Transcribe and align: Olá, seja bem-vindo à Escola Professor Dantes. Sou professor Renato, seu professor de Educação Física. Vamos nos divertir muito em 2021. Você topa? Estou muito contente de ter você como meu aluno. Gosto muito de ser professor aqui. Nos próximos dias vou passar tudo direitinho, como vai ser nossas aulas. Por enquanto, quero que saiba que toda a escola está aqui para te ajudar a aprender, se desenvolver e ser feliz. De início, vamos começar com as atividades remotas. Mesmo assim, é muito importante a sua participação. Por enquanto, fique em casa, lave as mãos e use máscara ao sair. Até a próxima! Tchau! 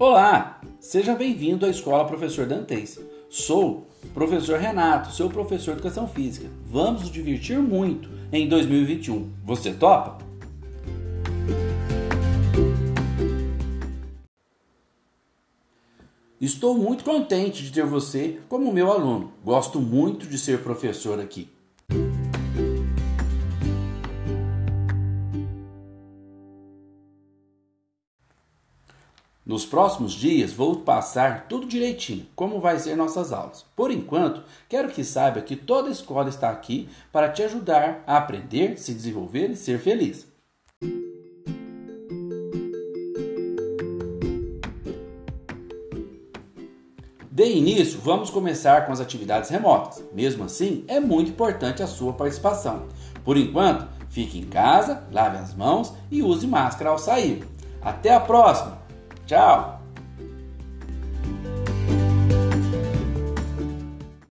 Olá, 0.00 0.60
seja 0.78 1.16
bem-vindo 1.16 1.66
à 1.66 1.68
Escola 1.68 2.06
Professor 2.06 2.46
Dantes. 2.46 3.00
Sou 3.28 3.88
professor 4.14 4.56
Renato, 4.56 5.10
seu 5.10 5.28
professor 5.28 5.72
de 5.72 5.80
Educação 5.80 6.06
Física. 6.06 6.48
Vamos 6.66 7.02
nos 7.02 7.10
divertir 7.10 7.58
muito 7.58 8.08
em 8.32 8.48
2021. 8.48 9.28
Você 9.44 9.74
topa? 9.74 10.24
Estou 16.40 16.78
muito 16.78 17.02
contente 17.02 17.64
de 17.64 17.72
ter 17.72 17.84
você 17.84 18.38
como 18.48 18.72
meu 18.72 18.92
aluno. 18.92 19.32
Gosto 19.44 19.80
muito 19.80 20.28
de 20.28 20.38
ser 20.38 20.62
professor 20.62 21.18
aqui. 21.18 21.48
Nos 29.48 29.64
próximos 29.64 30.12
dias 30.12 30.52
vou 30.52 30.76
passar 30.76 31.46
tudo 31.48 31.66
direitinho, 31.66 32.26
como 32.36 32.60
vai 32.60 32.78
ser 32.78 32.94
nossas 32.94 33.32
aulas. 33.32 33.64
Por 33.74 33.90
enquanto, 33.90 34.42
quero 34.68 34.90
que 34.90 35.02
saiba 35.02 35.40
que 35.40 35.56
toda 35.56 35.88
a 35.88 35.90
escola 35.90 36.28
está 36.28 36.50
aqui 36.50 36.86
para 37.10 37.30
te 37.30 37.42
ajudar 37.42 38.04
a 38.06 38.18
aprender, 38.18 38.78
se 38.78 38.92
desenvolver 38.92 39.48
e 39.48 39.56
ser 39.56 39.78
feliz. 39.78 40.26
De 47.30 47.50
início, 47.50 48.00
vamos 48.00 48.28
começar 48.28 48.84
com 48.84 48.92
as 48.92 49.00
atividades 49.00 49.48
remotas. 49.48 50.04
Mesmo 50.12 50.44
assim, 50.44 50.84
é 50.86 51.00
muito 51.00 51.30
importante 51.30 51.82
a 51.82 51.86
sua 51.86 52.12
participação. 52.12 52.86
Por 53.24 53.38
enquanto, 53.38 53.88
fique 54.10 54.38
em 54.38 54.44
casa, 54.44 55.04
lave 55.10 55.38
as 55.38 55.54
mãos 55.54 55.94
e 56.10 56.22
use 56.22 56.46
máscara 56.46 56.90
ao 56.90 56.98
sair. 56.98 57.48
Até 57.80 58.12
a 58.12 58.20
próxima! 58.20 58.87
Tchau! 59.28 59.77